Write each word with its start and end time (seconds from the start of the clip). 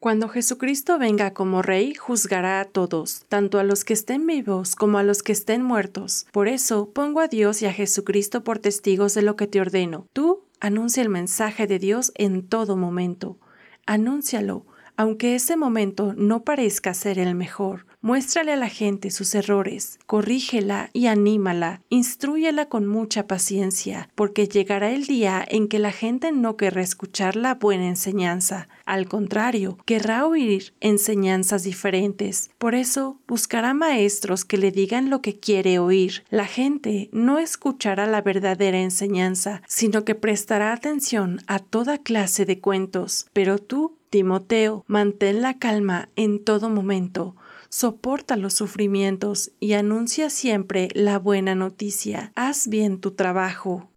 Cuando 0.00 0.30
Jesucristo 0.30 0.98
venga 0.98 1.34
como 1.34 1.60
Rey, 1.60 1.94
juzgará 1.94 2.62
a 2.62 2.64
todos, 2.64 3.26
tanto 3.28 3.58
a 3.58 3.64
los 3.64 3.84
que 3.84 3.92
estén 3.92 4.26
vivos 4.26 4.74
como 4.74 4.96
a 4.96 5.02
los 5.02 5.22
que 5.22 5.32
estén 5.32 5.62
muertos. 5.62 6.26
Por 6.32 6.48
eso 6.48 6.88
pongo 6.88 7.20
a 7.20 7.28
Dios 7.28 7.60
y 7.60 7.66
a 7.66 7.72
Jesucristo 7.74 8.42
por 8.42 8.58
testigos 8.58 9.12
de 9.12 9.20
lo 9.20 9.36
que 9.36 9.46
te 9.46 9.60
ordeno. 9.60 10.06
Tú 10.14 10.46
anuncia 10.58 11.02
el 11.02 11.10
mensaje 11.10 11.66
de 11.66 11.78
Dios 11.78 12.12
en 12.14 12.48
todo 12.48 12.78
momento. 12.78 13.36
Anúncialo, 13.84 14.64
aunque 15.00 15.34
ese 15.34 15.56
momento 15.56 16.12
no 16.14 16.44
parezca 16.44 16.92
ser 16.92 17.18
el 17.18 17.34
mejor. 17.34 17.86
Muéstrale 18.02 18.52
a 18.52 18.56
la 18.56 18.68
gente 18.68 19.10
sus 19.10 19.34
errores, 19.34 19.98
corrígela 20.04 20.90
y 20.92 21.06
anímala, 21.06 21.80
instruyela 21.88 22.66
con 22.66 22.86
mucha 22.86 23.26
paciencia, 23.26 24.10
porque 24.14 24.46
llegará 24.46 24.90
el 24.90 25.06
día 25.06 25.42
en 25.48 25.68
que 25.68 25.78
la 25.78 25.90
gente 25.90 26.32
no 26.32 26.58
querrá 26.58 26.82
escuchar 26.82 27.34
la 27.34 27.54
buena 27.54 27.88
enseñanza. 27.88 28.68
Al 28.84 29.08
contrario, 29.08 29.78
querrá 29.86 30.26
oír 30.26 30.74
enseñanzas 30.80 31.62
diferentes. 31.62 32.50
Por 32.58 32.74
eso, 32.74 33.18
buscará 33.26 33.72
maestros 33.72 34.44
que 34.44 34.58
le 34.58 34.70
digan 34.70 35.08
lo 35.08 35.22
que 35.22 35.40
quiere 35.40 35.78
oír. 35.78 36.24
La 36.28 36.44
gente 36.44 37.08
no 37.10 37.38
escuchará 37.38 38.06
la 38.06 38.20
verdadera 38.20 38.80
enseñanza, 38.80 39.62
sino 39.66 40.04
que 40.04 40.14
prestará 40.14 40.74
atención 40.74 41.40
a 41.46 41.58
toda 41.58 41.96
clase 41.96 42.44
de 42.44 42.60
cuentos. 42.60 43.26
Pero 43.32 43.58
tú 43.58 43.99
Timoteo, 44.10 44.84
mantén 44.88 45.40
la 45.40 45.58
calma 45.58 46.08
en 46.16 46.42
todo 46.42 46.68
momento, 46.68 47.36
soporta 47.68 48.36
los 48.36 48.54
sufrimientos 48.54 49.52
y 49.60 49.74
anuncia 49.74 50.30
siempre 50.30 50.88
la 50.94 51.20
buena 51.20 51.54
noticia. 51.54 52.32
Haz 52.34 52.66
bien 52.66 53.00
tu 53.00 53.12
trabajo. 53.12 53.88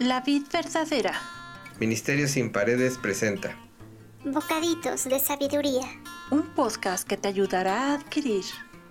La 0.00 0.20
vid 0.22 0.42
verdadera. 0.52 1.14
Ministerio 1.78 2.26
sin 2.26 2.50
paredes 2.50 2.98
presenta. 2.98 3.56
Bocaditos 4.24 5.04
de 5.04 5.20
sabiduría. 5.20 5.86
Un 6.32 6.42
podcast 6.56 7.06
que 7.06 7.16
te 7.16 7.28
ayudará 7.28 7.92
a 7.92 7.94
adquirir 7.94 8.44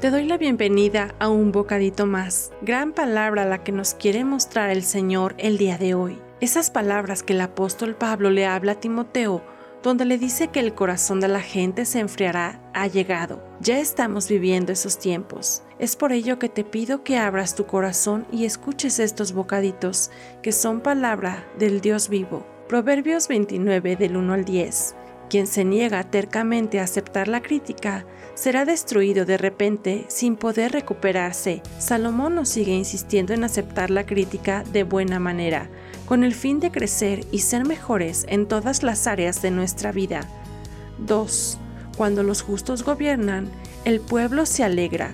Te 0.00 0.10
doy 0.10 0.26
la 0.26 0.38
bienvenida 0.38 1.16
a 1.18 1.28
un 1.28 1.50
bocadito 1.50 2.06
más. 2.06 2.52
Gran 2.62 2.92
palabra 2.92 3.44
la 3.44 3.64
que 3.64 3.72
nos 3.72 3.94
quiere 3.94 4.24
mostrar 4.24 4.70
el 4.70 4.84
Señor 4.84 5.34
el 5.38 5.58
día 5.58 5.76
de 5.76 5.94
hoy. 5.94 6.22
Esas 6.40 6.70
palabras 6.70 7.24
que 7.24 7.32
el 7.32 7.40
apóstol 7.40 7.96
Pablo 7.96 8.30
le 8.30 8.46
habla 8.46 8.72
a 8.72 8.80
Timoteo, 8.80 9.42
donde 9.82 10.04
le 10.04 10.16
dice 10.16 10.48
que 10.48 10.60
el 10.60 10.72
corazón 10.72 11.18
de 11.18 11.26
la 11.26 11.40
gente 11.40 11.84
se 11.84 11.98
enfriará, 11.98 12.60
ha 12.74 12.86
llegado. 12.86 13.42
Ya 13.58 13.80
estamos 13.80 14.28
viviendo 14.28 14.70
esos 14.70 15.00
tiempos. 15.00 15.64
Es 15.80 15.96
por 15.96 16.12
ello 16.12 16.38
que 16.38 16.48
te 16.48 16.62
pido 16.62 17.02
que 17.02 17.18
abras 17.18 17.56
tu 17.56 17.66
corazón 17.66 18.24
y 18.30 18.44
escuches 18.44 19.00
estos 19.00 19.32
bocaditos, 19.32 20.12
que 20.42 20.52
son 20.52 20.80
palabra 20.80 21.44
del 21.58 21.80
Dios 21.80 22.08
vivo. 22.08 22.46
Proverbios 22.68 23.26
29 23.26 23.96
del 23.96 24.16
1 24.16 24.32
al 24.32 24.44
10. 24.44 24.94
Quien 25.28 25.46
se 25.46 25.64
niega 25.64 26.04
tercamente 26.04 26.80
a 26.80 26.84
aceptar 26.84 27.28
la 27.28 27.42
crítica 27.42 28.06
será 28.34 28.64
destruido 28.64 29.26
de 29.26 29.36
repente 29.36 30.06
sin 30.08 30.36
poder 30.36 30.72
recuperarse. 30.72 31.62
Salomón 31.78 32.34
nos 32.34 32.48
sigue 32.48 32.72
insistiendo 32.72 33.34
en 33.34 33.44
aceptar 33.44 33.90
la 33.90 34.06
crítica 34.06 34.64
de 34.72 34.84
buena 34.84 35.18
manera, 35.18 35.68
con 36.06 36.24
el 36.24 36.34
fin 36.34 36.60
de 36.60 36.70
crecer 36.70 37.26
y 37.30 37.40
ser 37.40 37.66
mejores 37.66 38.24
en 38.28 38.46
todas 38.46 38.82
las 38.82 39.06
áreas 39.06 39.42
de 39.42 39.50
nuestra 39.50 39.92
vida. 39.92 40.26
2. 40.98 41.58
Cuando 41.96 42.22
los 42.22 42.40
justos 42.40 42.82
gobiernan, 42.82 43.50
el 43.84 44.00
pueblo 44.00 44.46
se 44.46 44.64
alegra, 44.64 45.12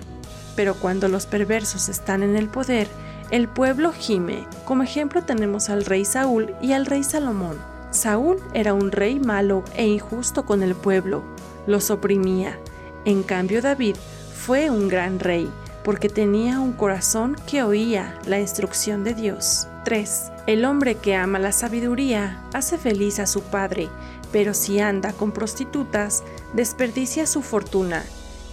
pero 0.55 0.75
cuando 0.75 1.09
los 1.09 1.25
perversos 1.25 1.89
están 1.89 2.23
en 2.23 2.37
el 2.37 2.47
poder, 2.47 2.87
el 3.31 3.49
pueblo 3.49 3.91
gime. 3.91 4.45
Como 4.65 4.83
ejemplo 4.83 5.23
tenemos 5.23 5.69
al 5.69 5.83
rey 5.83 6.05
Saúl 6.05 6.55
y 6.61 6.71
al 6.71 6.85
rey 6.85 7.03
Salomón. 7.03 7.74
Saúl 7.95 8.37
era 8.53 8.73
un 8.73 8.91
rey 8.91 9.19
malo 9.19 9.63
e 9.75 9.87
injusto 9.87 10.45
con 10.45 10.61
el 10.61 10.75
pueblo, 10.75 11.23
los 11.65 11.89
oprimía. 11.89 12.59
En 13.05 13.23
cambio 13.23 13.61
David 13.61 13.95
fue 14.35 14.69
un 14.69 14.87
gran 14.87 15.19
rey, 15.19 15.49
porque 15.83 16.09
tenía 16.09 16.59
un 16.59 16.73
corazón 16.73 17.35
que 17.47 17.63
oía 17.63 18.19
la 18.25 18.39
instrucción 18.39 19.03
de 19.03 19.13
Dios. 19.13 19.67
3. 19.85 20.31
El 20.47 20.65
hombre 20.65 20.95
que 20.95 21.15
ama 21.15 21.39
la 21.39 21.51
sabiduría 21.51 22.43
hace 22.53 22.77
feliz 22.77 23.19
a 23.19 23.27
su 23.27 23.41
padre, 23.41 23.89
pero 24.31 24.53
si 24.53 24.79
anda 24.79 25.13
con 25.13 25.31
prostitutas, 25.31 26.23
desperdicia 26.53 27.25
su 27.25 27.41
fortuna 27.41 28.03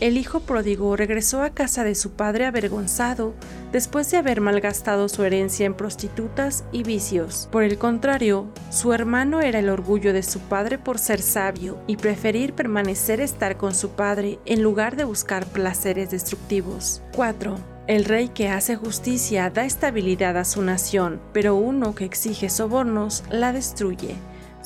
el 0.03 0.19
hijo 0.19 0.41
pródigo 0.41 0.97
regresó 0.97 1.43
a 1.43 1.51
casa 1.51 1.85
de 1.85 1.95
su 1.95 2.11
padre 2.11 2.45
avergonzado 2.45 3.35
después 3.71 4.11
de 4.11 4.17
haber 4.17 4.41
malgastado 4.41 5.09
su 5.09 5.23
herencia 5.23 5.65
en 5.65 5.75
prostitutas 5.75 6.65
y 6.73 6.83
vicios. 6.83 7.49
Por 7.53 7.63
el 7.63 7.79
contrario, 7.79 8.49
su 8.71 8.93
hermano 8.93 9.41
era 9.41 9.61
el 9.61 9.69
orgullo 9.69 10.13
de 10.13 10.25
su 10.25 10.41
padre 10.41 10.77
por 10.77 10.99
ser 10.99 11.23
sabio 11.23 11.79
y 11.87 11.99
preferir 11.99 12.53
permanecer 12.53 13.21
estar 13.21 13.57
con 13.57 13.77
su 13.77 13.91
padre 13.91 14.41
en 14.45 14.61
lugar 14.65 14.97
de 14.97 15.05
buscar 15.05 15.47
placeres 15.47 16.11
destructivos. 16.11 17.01
4. 17.15 17.57
El 17.87 18.05
rey 18.05 18.29
que 18.29 18.49
hace 18.49 18.75
justicia 18.75 19.51
da 19.51 19.65
estabilidad 19.65 20.37
a 20.37 20.45
su 20.45 20.63
nación, 20.63 21.21
pero 21.33 21.55
uno 21.55 21.95
que 21.95 22.05
exige 22.05 22.51
sobornos 22.51 23.23
la 23.31 23.53
destruye. 23.53 24.17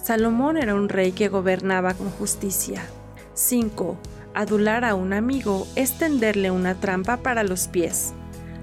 Salomón 0.03 0.57
era 0.57 0.75
un 0.75 0.89
rey 0.89 1.13
que 1.13 1.29
gobernaba 1.29 1.93
con 1.93 2.09
justicia. 2.09 2.81
5. 3.35 3.99
Adular 4.37 4.85
a 4.85 4.95
un 4.95 5.15
amigo 5.15 5.67
es 5.77 5.97
tenderle 5.97 6.51
una 6.51 6.75
trampa 6.75 7.17
para 7.17 7.43
los 7.43 7.69
pies. 7.69 8.13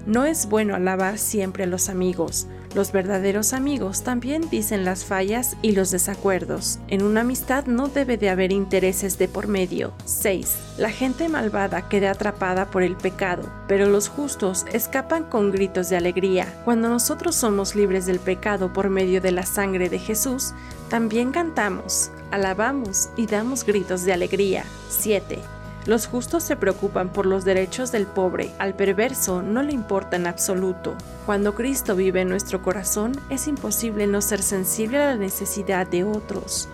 No 0.06 0.24
es 0.24 0.46
bueno 0.46 0.76
alabar 0.76 1.18
siempre 1.18 1.64
a 1.64 1.66
los 1.66 1.88
amigos. 1.88 2.46
Los 2.76 2.92
verdaderos 2.92 3.52
amigos 3.52 4.04
también 4.04 4.48
dicen 4.48 4.84
las 4.84 5.04
fallas 5.04 5.56
y 5.62 5.72
los 5.72 5.90
desacuerdos. 5.90 6.78
En 6.86 7.02
una 7.02 7.22
amistad 7.22 7.66
no 7.66 7.88
debe 7.88 8.16
de 8.16 8.30
haber 8.30 8.52
intereses 8.52 9.18
de 9.18 9.26
por 9.26 9.48
medio. 9.48 9.92
6. 10.04 10.58
La 10.78 10.90
gente 10.90 11.28
malvada 11.28 11.88
queda 11.88 12.12
atrapada 12.12 12.70
por 12.70 12.84
el 12.84 12.96
pecado, 12.96 13.52
pero 13.66 13.88
los 13.88 14.08
justos 14.08 14.66
escapan 14.72 15.24
con 15.24 15.50
gritos 15.50 15.88
de 15.88 15.96
alegría. 15.96 16.46
Cuando 16.64 16.88
nosotros 16.88 17.34
somos 17.34 17.74
libres 17.74 18.06
del 18.06 18.20
pecado 18.20 18.72
por 18.72 18.90
medio 18.90 19.20
de 19.20 19.32
la 19.32 19.44
sangre 19.44 19.88
de 19.88 19.98
Jesús, 19.98 20.52
también 20.88 21.32
cantamos, 21.32 22.12
alabamos 22.30 23.08
y 23.16 23.26
damos 23.26 23.64
gritos 23.64 24.04
de 24.04 24.12
alegría. 24.12 24.64
7. 24.88 25.53
Los 25.86 26.06
justos 26.06 26.42
se 26.42 26.56
preocupan 26.56 27.10
por 27.10 27.26
los 27.26 27.44
derechos 27.44 27.92
del 27.92 28.06
pobre, 28.06 28.50
al 28.58 28.74
perverso 28.74 29.42
no 29.42 29.62
le 29.62 29.72
importa 29.72 30.16
en 30.16 30.26
absoluto. 30.26 30.94
Cuando 31.26 31.54
Cristo 31.54 31.94
vive 31.94 32.22
en 32.22 32.30
nuestro 32.30 32.62
corazón, 32.62 33.12
es 33.28 33.48
imposible 33.48 34.06
no 34.06 34.22
ser 34.22 34.40
sensible 34.40 35.02
a 35.02 35.08
la 35.08 35.16
necesidad 35.16 35.86
de 35.86 36.04
otros. 36.04 36.68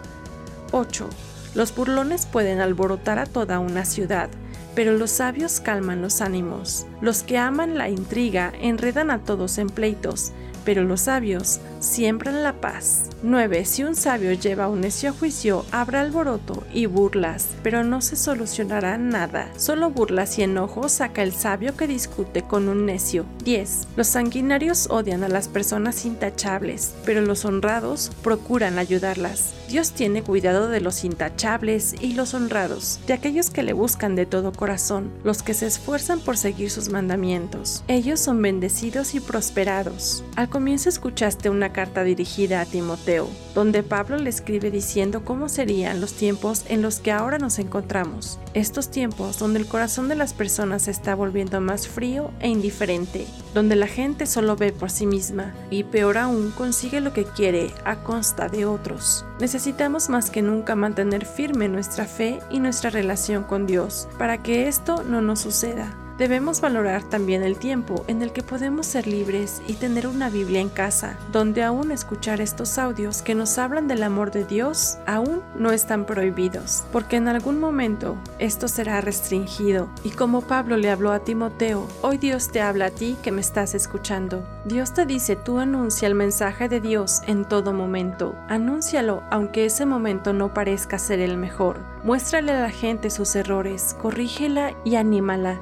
8. 0.70 1.08
Los 1.56 1.74
burlones 1.74 2.26
pueden 2.26 2.60
alborotar 2.60 3.18
a 3.18 3.26
toda 3.26 3.58
una 3.58 3.84
ciudad, 3.84 4.30
pero 4.76 4.92
los 4.92 5.10
sabios 5.10 5.58
calman 5.58 6.02
los 6.02 6.20
ánimos. 6.20 6.86
Los 7.00 7.24
que 7.24 7.36
aman 7.36 7.76
la 7.76 7.88
intriga 7.88 8.52
enredan 8.60 9.10
a 9.10 9.18
todos 9.24 9.58
en 9.58 9.68
pleitos, 9.70 10.30
pero 10.70 10.84
los 10.84 11.00
sabios 11.00 11.58
siembran 11.80 12.44
la 12.44 12.60
paz. 12.60 13.10
9. 13.24 13.64
Si 13.64 13.82
un 13.82 13.96
sabio 13.96 14.32
lleva 14.34 14.64
a 14.64 14.68
un 14.68 14.82
necio 14.82 15.10
a 15.10 15.12
juicio, 15.12 15.64
habrá 15.72 16.00
alboroto 16.00 16.62
y 16.72 16.86
burlas, 16.86 17.48
pero 17.64 17.82
no 17.82 18.00
se 18.00 18.14
solucionará 18.14 18.96
nada. 18.96 19.50
Solo 19.56 19.90
burlas 19.90 20.38
y 20.38 20.44
enojos 20.44 20.92
saca 20.92 21.24
el 21.24 21.32
sabio 21.32 21.76
que 21.76 21.88
discute 21.88 22.42
con 22.42 22.68
un 22.68 22.86
necio. 22.86 23.26
10. 23.44 23.88
Los 23.96 24.06
sanguinarios 24.06 24.86
odian 24.90 25.24
a 25.24 25.28
las 25.28 25.48
personas 25.48 26.04
intachables, 26.04 26.94
pero 27.04 27.20
los 27.20 27.44
honrados 27.44 28.12
procuran 28.22 28.78
ayudarlas. 28.78 29.54
Dios 29.68 29.92
tiene 29.92 30.22
cuidado 30.22 30.68
de 30.68 30.80
los 30.80 31.04
intachables 31.04 31.94
y 32.00 32.14
los 32.14 32.34
honrados, 32.34 33.00
de 33.06 33.12
aquellos 33.12 33.50
que 33.50 33.62
le 33.62 33.72
buscan 33.72 34.16
de 34.16 34.26
todo 34.26 34.52
corazón, 34.52 35.12
los 35.24 35.42
que 35.42 35.54
se 35.54 35.66
esfuerzan 35.66 36.20
por 36.20 36.36
seguir 36.36 36.70
sus 36.70 36.88
mandamientos. 36.88 37.84
Ellos 37.86 38.18
son 38.20 38.40
bendecidos 38.40 39.14
y 39.14 39.20
prosperados. 39.20 40.24
Al 40.36 40.48
comienzo 40.60 40.90
escuchaste 40.90 41.48
una 41.48 41.72
carta 41.72 42.04
dirigida 42.04 42.60
a 42.60 42.66
Timoteo, 42.66 43.30
donde 43.54 43.82
Pablo 43.82 44.18
le 44.18 44.28
escribe 44.28 44.70
diciendo 44.70 45.24
cómo 45.24 45.48
serían 45.48 46.02
los 46.02 46.12
tiempos 46.12 46.66
en 46.68 46.82
los 46.82 47.00
que 47.00 47.12
ahora 47.12 47.38
nos 47.38 47.58
encontramos. 47.58 48.38
Estos 48.52 48.90
tiempos 48.90 49.38
donde 49.38 49.58
el 49.58 49.66
corazón 49.66 50.08
de 50.08 50.16
las 50.16 50.34
personas 50.34 50.82
se 50.82 50.90
está 50.90 51.14
volviendo 51.14 51.62
más 51.62 51.88
frío 51.88 52.30
e 52.40 52.48
indiferente, 52.48 53.26
donde 53.54 53.74
la 53.74 53.86
gente 53.86 54.26
solo 54.26 54.54
ve 54.54 54.70
por 54.70 54.90
sí 54.90 55.06
misma 55.06 55.54
y 55.70 55.84
peor 55.84 56.18
aún 56.18 56.50
consigue 56.50 57.00
lo 57.00 57.14
que 57.14 57.24
quiere 57.24 57.70
a 57.86 58.02
costa 58.02 58.50
de 58.50 58.66
otros. 58.66 59.24
Necesitamos 59.40 60.10
más 60.10 60.28
que 60.28 60.42
nunca 60.42 60.76
mantener 60.76 61.24
firme 61.24 61.68
nuestra 61.68 62.04
fe 62.04 62.38
y 62.50 62.60
nuestra 62.60 62.90
relación 62.90 63.44
con 63.44 63.66
Dios 63.66 64.08
para 64.18 64.42
que 64.42 64.68
esto 64.68 65.04
no 65.04 65.22
nos 65.22 65.40
suceda. 65.40 65.96
Debemos 66.20 66.60
valorar 66.60 67.02
también 67.02 67.42
el 67.42 67.56
tiempo 67.56 68.04
en 68.06 68.20
el 68.20 68.30
que 68.30 68.42
podemos 68.42 68.84
ser 68.84 69.06
libres 69.06 69.62
y 69.66 69.72
tener 69.72 70.06
una 70.06 70.28
Biblia 70.28 70.60
en 70.60 70.68
casa, 70.68 71.16
donde 71.32 71.62
aún 71.62 71.90
escuchar 71.90 72.42
estos 72.42 72.76
audios 72.76 73.22
que 73.22 73.34
nos 73.34 73.56
hablan 73.56 73.88
del 73.88 74.02
amor 74.02 74.30
de 74.30 74.44
Dios 74.44 74.98
aún 75.06 75.40
no 75.56 75.72
están 75.72 76.04
prohibidos, 76.04 76.84
porque 76.92 77.16
en 77.16 77.26
algún 77.26 77.58
momento 77.58 78.18
esto 78.38 78.68
será 78.68 79.00
restringido. 79.00 79.88
Y 80.04 80.10
como 80.10 80.42
Pablo 80.42 80.76
le 80.76 80.90
habló 80.90 81.12
a 81.12 81.20
Timoteo, 81.20 81.88
hoy 82.02 82.18
Dios 82.18 82.52
te 82.52 82.60
habla 82.60 82.86
a 82.86 82.90
ti 82.90 83.16
que 83.22 83.32
me 83.32 83.40
estás 83.40 83.74
escuchando. 83.74 84.46
Dios 84.66 84.92
te 84.92 85.06
dice, 85.06 85.36
tú 85.36 85.58
anuncia 85.58 86.06
el 86.06 86.14
mensaje 86.14 86.68
de 86.68 86.82
Dios 86.82 87.22
en 87.28 87.46
todo 87.46 87.72
momento. 87.72 88.34
Anúncialo 88.46 89.22
aunque 89.30 89.64
ese 89.64 89.86
momento 89.86 90.34
no 90.34 90.52
parezca 90.52 90.98
ser 90.98 91.20
el 91.20 91.38
mejor. 91.38 91.78
Muéstrale 92.04 92.52
a 92.52 92.60
la 92.60 92.70
gente 92.70 93.10
sus 93.10 93.34
errores, 93.36 93.94
corrígela 94.00 94.74
y 94.84 94.96
anímala. 94.96 95.60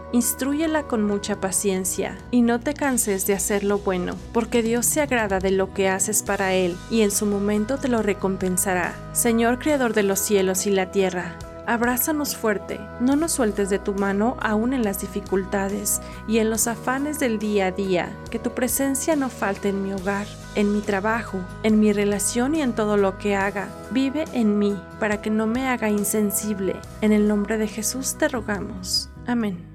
Con 0.88 1.04
mucha 1.04 1.40
paciencia 1.40 2.16
y 2.30 2.40
no 2.40 2.60
te 2.60 2.72
canses 2.72 3.26
de 3.26 3.34
hacer 3.34 3.64
lo 3.64 3.78
bueno, 3.78 4.14
porque 4.32 4.62
Dios 4.62 4.86
se 4.86 5.00
agrada 5.00 5.38
de 5.38 5.50
lo 5.50 5.74
que 5.74 5.88
haces 5.88 6.22
para 6.22 6.54
Él 6.54 6.76
y 6.90 7.02
en 7.02 7.10
su 7.10 7.26
momento 7.26 7.78
te 7.78 7.88
lo 7.88 8.00
recompensará. 8.00 8.94
Señor 9.12 9.58
Creador 9.58 9.92
de 9.92 10.02
los 10.02 10.18
cielos 10.18 10.66
y 10.66 10.70
la 10.70 10.90
tierra, 10.90 11.36
Abrázanos 11.66 12.34
fuerte, 12.34 12.80
no 12.98 13.14
nos 13.14 13.32
sueltes 13.32 13.68
de 13.68 13.78
tu 13.78 13.92
mano 13.92 14.38
aún 14.40 14.72
en 14.72 14.82
las 14.82 15.02
dificultades 15.02 16.00
y 16.26 16.38
en 16.38 16.48
los 16.48 16.66
afanes 16.66 17.18
del 17.18 17.38
día 17.38 17.66
a 17.66 17.72
día, 17.72 18.16
que 18.30 18.38
tu 18.38 18.54
presencia 18.54 19.16
no 19.16 19.28
falte 19.28 19.68
en 19.68 19.82
mi 19.82 19.92
hogar, 19.92 20.26
en 20.54 20.72
mi 20.72 20.80
trabajo, 20.80 21.38
en 21.62 21.78
mi 21.78 21.92
relación 21.92 22.54
y 22.54 22.62
en 22.62 22.72
todo 22.72 22.96
lo 22.96 23.18
que 23.18 23.36
haga. 23.36 23.68
Vive 23.90 24.24
en 24.32 24.58
mí 24.58 24.80
para 24.98 25.20
que 25.20 25.28
no 25.28 25.46
me 25.46 25.68
haga 25.68 25.90
insensible. 25.90 26.76
En 27.02 27.12
el 27.12 27.28
nombre 27.28 27.58
de 27.58 27.68
Jesús 27.68 28.16
te 28.16 28.28
rogamos. 28.28 29.10
Amén. 29.26 29.67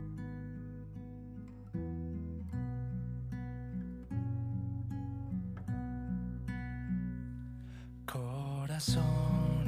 Corazón 8.73 9.67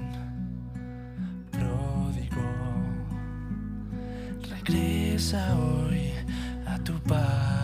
pródigo, 1.51 2.41
regresa 4.49 5.55
hoy 5.59 6.11
a 6.65 6.79
tu 6.79 6.93
Padre. 7.01 7.54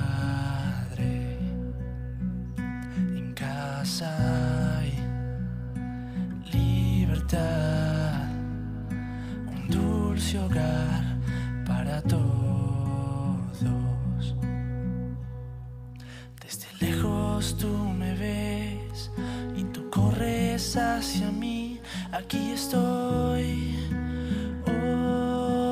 Hacia 20.62 21.32
mí. 21.32 21.82
Aquí 22.12 22.52
estoy 22.52 23.76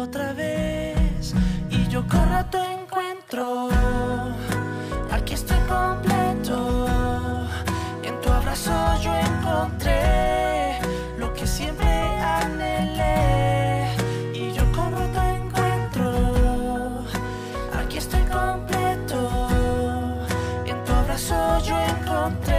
otra 0.02 0.34
vez 0.34 1.34
y 1.70 1.88
yo 1.90 2.06
corro 2.08 2.38
a 2.38 2.50
tu 2.50 2.58
encuentro. 2.58 3.70
Aquí 5.12 5.36
estoy 5.36 5.60
completo. 5.68 6.88
En 8.04 8.20
tu 8.22 8.30
abrazo 8.30 8.72
yo 9.04 9.14
encontré 9.16 10.80
lo 11.20 11.32
que 11.34 11.46
siempre 11.46 11.92
anhelé 12.42 13.94
y 14.34 14.52
yo 14.54 14.64
corro 14.72 14.98
a 14.98 15.12
tu 15.16 15.22
encuentro. 15.38 17.06
Aquí 17.80 18.00
estoy 18.00 18.24
completo. 18.24 19.48
En 20.66 20.84
tu 20.84 20.92
abrazo 20.94 21.60
yo 21.64 21.80
encontré 21.80 22.59